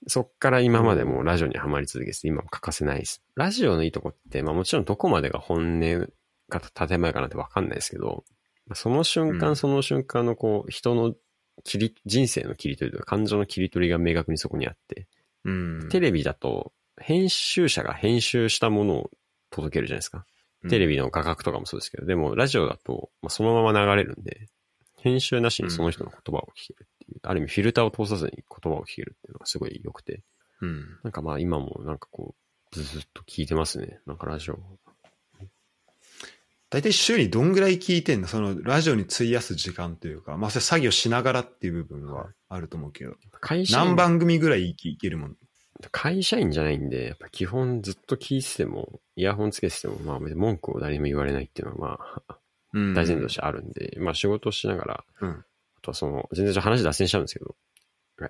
[0.07, 3.21] そっから今までもうラジオにはまり続けて、今も欠かせないです。
[3.35, 6.11] ラジオのいいとこって、まあもちろんどこまでが本音
[6.49, 8.23] か建前かなんてわかんないですけど、
[8.65, 11.13] まあその瞬間うんその瞬間のこう、人の
[11.63, 15.07] 切り、人生の切り取りとか感情の切り取りが明確にそこにあって、
[15.45, 15.89] うん。
[15.89, 19.11] テレビだと編集者が編集したものを
[19.51, 20.25] 届けるじゃないですか。
[20.69, 24.47] テレビの画角とかもそうですけど、でもラジオだと、まあ、そのまま流れるんで、
[24.97, 26.87] 編集なしにその人の言葉を聞ける
[27.23, 30.21] ある意味フィルターを通さずに言葉を聞けるっていうのがすごい良くて、
[30.61, 30.85] うん。
[31.03, 32.35] なんかまあ今もなんかこ
[32.71, 33.99] う、ずっと聞いてますね。
[34.05, 34.59] なんかラジオ。
[36.69, 38.27] 大体週にどんぐらい聞いてんの？
[38.27, 45.35] そのラジオに費やす時間というか、まあそれ作業しながらっていう部分はあると思うけど、会社員何番組ぐらいいけるもん？
[45.91, 52.37] 会社員じゃないんで、やっぱ基本ずっと聞いてても、イヤホンつけてても、まあ文句を誰にも言われないっていうのはまあ、
[52.73, 52.93] うん。
[52.93, 55.45] 大前提としてあるんで、まあ仕事をしながら、うん
[55.79, 57.55] あとはその、全然話脱線しちゃうんですけど、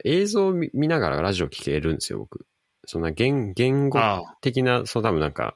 [0.06, 2.46] 映像を見見ながらラジオ聞けるんですよ、僕。
[2.86, 5.56] そんな言、言語あ的な、そう多分なんか、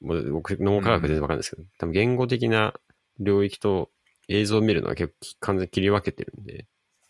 [0.00, 2.74] 僕、脳科学全然わかんないですけど、多分言語的な
[3.20, 3.90] 領域と
[4.28, 6.66] 映像を見るのは結構完全に切り分けてるんで、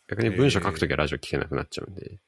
[0.08, 2.18] 逆に文章書くときはラジオ聞けなくなっちゃうんで、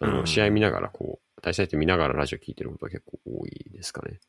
[0.00, 4.20] あの、うん試合見ながらこう、対戦相手見ながらラジオ聞いてることは結構多いですかね。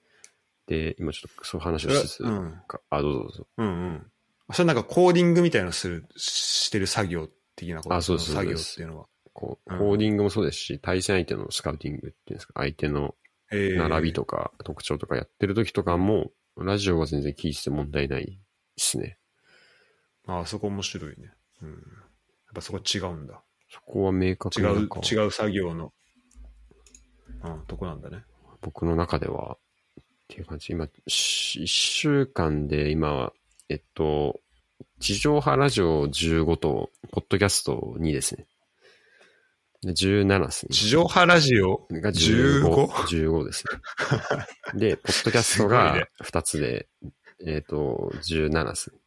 [0.68, 3.48] で、今ちょっとそういう話をしつつ、うんかあ、どうぞどうぞ。
[3.58, 4.12] うんうん。
[4.52, 9.06] それなんかコーディングみたいなのする、してる作業的なことあそうです作業っていうのは。
[9.34, 13.16] こう、うんコーディングもそうですし、対戦相手のスカウティングっていうんですか、相手の
[13.52, 18.34] えー並びとか特徴とかやってる時とかも、ラジオは全然聞いてて問題ないで
[18.78, 19.18] すね。
[20.26, 21.34] ああ、そこ面白いね。
[21.62, 21.70] うん。
[21.70, 21.80] やっ
[22.56, 23.42] ぱそこ違うんだ。
[23.70, 25.94] そこは明確違う違う作業の、
[27.44, 28.24] うん、とこなんだね。
[28.62, 29.58] 僕の中では、
[30.02, 30.74] っていう感じ。
[30.74, 33.34] 今、し一週間で今は、
[33.70, 34.40] えっと、
[35.00, 38.46] 地上波ラジオ15と、ポッドキャスト2ですね。
[39.84, 40.70] で17ですね。
[40.74, 41.88] 地上波ラジオ？
[41.92, 42.64] が 15?
[42.64, 42.88] 15?
[42.88, 43.64] 15です
[44.74, 44.80] ね。
[44.80, 46.88] で、ポッドキャストがね2つで、
[47.46, 48.98] えっ、と、17ですね。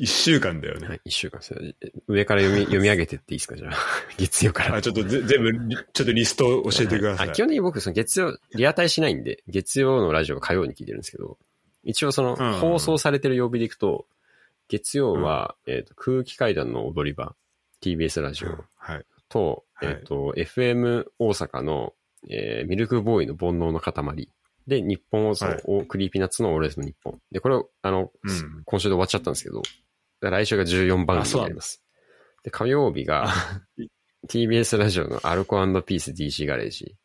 [0.00, 0.88] 一週間だよね。
[0.88, 1.74] はい、1週間ですね。
[2.06, 3.56] 上から読み、 読み上げてっていいですか？
[3.56, 3.74] じゃあ。
[4.16, 4.76] 月曜から。
[4.76, 7.28] あ、ちょっとぜ全部リ、ちょっとリストを教えてください。
[7.28, 11.36] は基本的に僕、その月曜、リアタイしないんで、月曜のラジオを火曜に聞いてるんですけど、
[11.84, 14.06] 一応その、うん放送されてる曜日でいくと、
[14.68, 17.34] 月曜は、えっ、と、空気階段の踊り場、
[17.82, 19.04] TBS ラジオはい。
[19.28, 21.94] と、はいえっ、と、FM 大阪の、
[22.28, 24.28] えーミルクボーイの煩悩の塊。
[24.66, 27.18] で、ニッポン放送、はいおクリーピーナッツのオールナイトニッポン。
[27.32, 29.62] で、これを、あの、うん今週で終わっちゃったんですけど、
[30.20, 31.82] 来週が14番組になります。
[32.42, 33.32] で、火曜日が、
[34.28, 36.96] TBS ラジオのアルコピース DC ガレージ。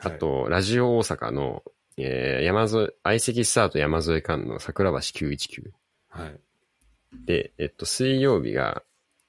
[0.00, 1.62] あと、ラジオ大阪の、
[1.96, 5.70] えー、山添、相席スタート山添間の桜橋919。
[6.08, 6.40] はい。
[7.26, 8.82] で、えっと、水曜日が、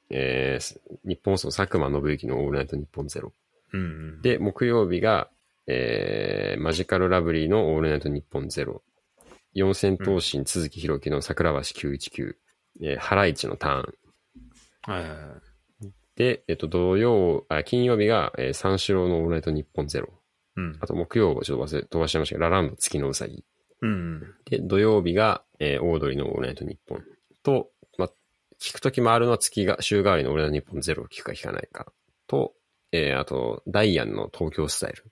[0.09, 3.33] えー、日本放送佐久間信之のオールナイト日本ゼロ。
[3.73, 3.83] うんう
[4.17, 4.21] ん。
[4.21, 5.29] で、木曜日が、
[5.67, 8.81] えー、マジカルラブリーのオールナイトニッポンゼロ。
[9.53, 12.35] 四千頭身、鈴木弘樹の桜橋919。
[12.81, 13.93] えー、ハライチのターン。
[14.81, 15.91] はいはいはい。
[16.15, 20.09] で、えっと、土曜、あ、金曜日が、えー、三四郎のオールナイトニッポンゼロ。
[20.55, 20.87] うんあ。
[20.87, 23.43] と木曜、ちょっと忘れ、飛ばしちゃいましたけど、ラランド月のうさぎ。
[23.81, 24.33] うんうん。
[24.49, 27.03] で、土曜日が、えー、オードリーのオールナイトニッポン
[27.43, 28.05] と、ま、
[28.59, 31.91] 聞くときもあるのは月が、週替わりのオールナイトニッポンゼロを聞くか聞かないか。
[32.27, 32.53] と、
[32.91, 35.03] えー、あと、ダイアンの東京スタイル。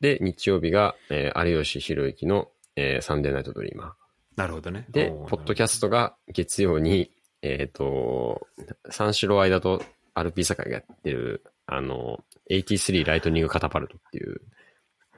[0.00, 3.96] で、日曜日が、えー、有吉弘行の、えー、サンデーナイトドリーマ
[4.36, 4.86] なるほどね。
[4.90, 4.92] ー。
[4.92, 7.10] でポッドキャストが月曜に、
[7.42, 8.46] えっ、と、
[8.90, 9.82] 三四郎間と
[10.14, 14.40] RP 坂がやってる、あの、83ライトニングカタパルトっていう、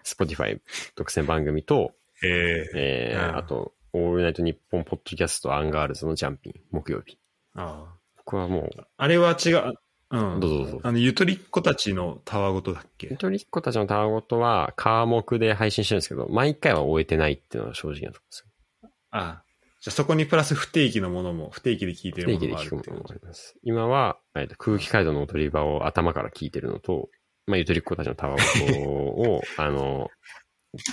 [0.04, 0.60] Spotify
[0.94, 7.18] 独占番組と、えええーうんあと、オールナイトニッポンポッドキャストアンガールズのジャンピン、木曜日。
[7.54, 7.96] ああ。
[8.18, 9.74] 僕はもあれは違う。
[10.10, 10.40] うん。
[10.40, 13.08] どうぞどうぞあの、ゆとりっ子たちのたわごとだっう、け？
[13.10, 18.90] ゆとりっ子たちのたわごとは、火木で配信してるんですけど、毎回は追えてないっていうのは正直なところですよ。
[19.10, 19.42] ああ。
[19.80, 23.56] じゃあそこにプラス不定期のものも、不定期で聞いて不定期でるものもある聞くものもあります。
[23.62, 27.08] 今は、えーと空気階段の踊り場を頭から聞いてるのと、
[27.46, 30.10] まあ、ゆとりっ子たちのたわごとを、 あの、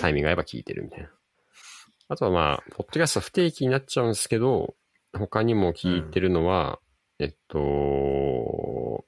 [0.00, 1.10] タイミング合えば聞いてるみたいな。
[2.08, 4.76] あとはまあ、ポッドキャスト不定期になっちゃうんですけど、
[5.12, 6.80] 他にも聞いてるのは、
[7.18, 9.04] えっと、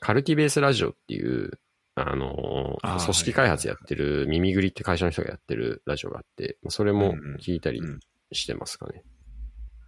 [0.00, 1.58] カルティベースラジオっていう、
[1.94, 8.00] あの、あー組織開発やってる、耳ぐりって会社の人がやってるラジオがあって、それも聞いたりうん
[8.32, 9.02] してますかね。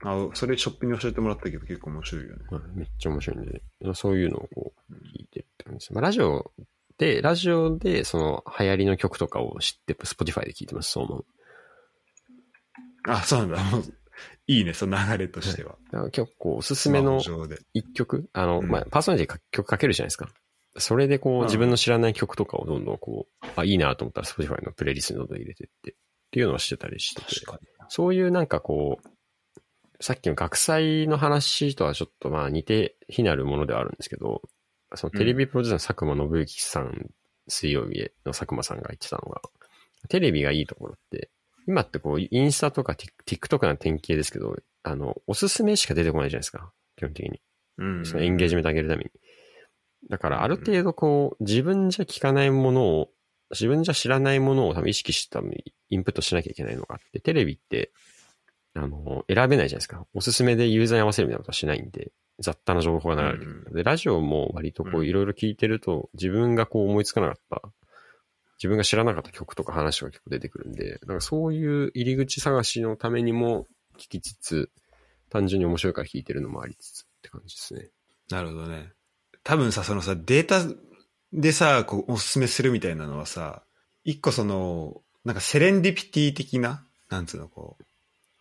[0.04, 2.44] あそれショップに教えてもらったけど結構面白いよね。
[2.50, 3.62] はいめっちゃ面白いんで、
[3.94, 5.92] そういうのをこう、聞いてるです。
[5.92, 6.52] まあ、ラジオ
[6.98, 11.24] で、ラジオで、その、流行りの曲とかを知って、Spotify で聞いてます、そう思う。
[13.09, 13.59] あ、そうなんだ。
[14.46, 15.76] いいね、その流れとしては。
[15.92, 17.20] だから結構おすすめの。
[17.72, 20.31] 一曲、あの、うんまあ、パーソナリティが曲かけるじゃないですか。
[20.76, 25.94] それでこう、うん自分の知らない曲とかをどんどんこう、あ、いいなと思ったら Spotify のプレイリストにどんどん入れてって、っ
[26.31, 27.40] ていうのをしてたりしてて。
[27.40, 27.68] 確かに。
[27.88, 29.09] そういうなんかこう、
[30.00, 34.42] さっきの学祭の話とはちょっとまあ似て非なるものではあるんですけど、
[34.94, 37.11] そのテレビプロデューサーの佐久間信之さん、
[37.48, 39.40] 水曜日の佐久間さんが言ってたのが、
[40.09, 41.31] テレビがいいところって、
[41.66, 42.94] 今ってこう、インスタとか
[43.27, 46.72] TikTok な典型ですけど、あの、おすすめしか出てこないじゃないですか。
[46.96, 47.40] 基本的に。
[47.77, 48.07] うん。
[48.07, 49.11] そのエンゲージメント上げるために。
[50.09, 53.11] だから、ある程度こう、自分じゃ聞かないものを、
[53.51, 55.53] 自分じゃ知らないものを多分意識して多分
[55.90, 57.92] インプットしなきゃいけないのがあって、テレビって、
[58.74, 60.07] あの、選べないじゃないですか。
[60.14, 63.74] おすすめでユーザーに合わせるみたいなことはしないんで、雑多な情報が流れてくる。
[63.74, 67.62] で、ラジオも割とこううんいろいろ聞いてると、自分がこう思いつかなかった、
[68.59, 73.66] 自分が知らなかった曲とか話が結構出てくるんで、なんかそういう入り口探しのためにも
[73.98, 74.70] 聞きつつ、
[75.31, 77.88] 単純に面白いから聞いてるのもありつつって感じですね。
[78.31, 78.92] なるほどね。
[79.44, 80.62] 多分さ、そのさ、データ
[81.33, 83.62] でさ、こう、おすすめするみたいなのはさ、
[84.05, 87.77] 一個その、なんかセレンディピティ的な、なんつうの、こ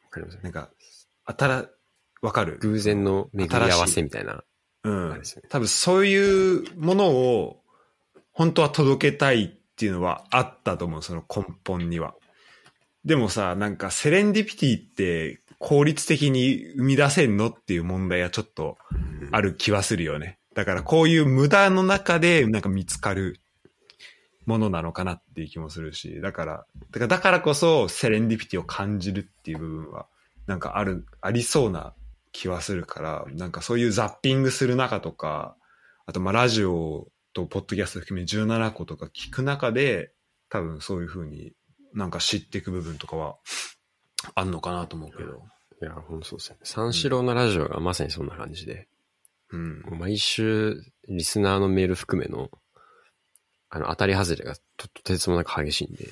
[0.03, 0.69] わかりますう、なんか、
[1.25, 1.69] あたら、
[2.21, 4.43] わかる偶然の巡り合わせみたいな。
[4.83, 5.21] うん。
[5.49, 7.61] 多分そういうものを、
[8.31, 12.15] 本当は届けたいっていうのはあったと思う、その根本には。
[13.05, 18.77] でもさ、なんかセレンディピティって効率的に生み出せんのっていう問題はちょっと
[19.31, 20.39] ある気はするよね。
[20.53, 23.39] だからこういう無駄の中でなんか見つかる
[24.45, 30.07] ものなのかなっていう気もするし、だから、だからだからこそセレンディピティを感じるっていう部分は
[30.47, 31.93] なんかある、ありそうな
[32.37, 35.57] 気はするから、なんかそういうザッピングする中とか、
[36.05, 40.11] あとまあラジオとポッドキャスト含め17個とか聞く中で、
[40.49, 41.53] 多分そういうふうに
[41.93, 43.37] なんか知っていく部分とかは
[44.35, 45.41] あんのかなと思うけど。
[45.81, 46.57] いや、ほんとそうですね。
[46.63, 48.87] 三四郎のラジオがまさにそんな感じで、
[49.51, 49.83] うん。
[49.97, 52.51] 毎週、リスナーのメール含めの、
[53.69, 56.07] あの、当たり外れがととてつもなく激しいんで、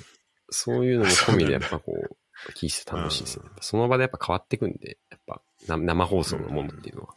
[0.49, 2.17] そういうのも込みでやっぱこう、
[2.55, 3.45] 聞いてて楽しいですね。
[3.61, 7.09] その場でやっぱ変わってくんで、やっぱな生放送のものっていうのは、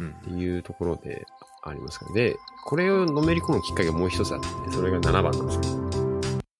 [0.00, 1.24] うんっていうところで
[1.62, 2.14] ありますから。
[2.14, 5.91] で、これをのめり込むきっかけがもう一つあって、それが7番なんですよ。